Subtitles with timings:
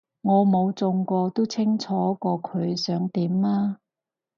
[0.23, 3.77] 我冇中過都清楚過佢想點啊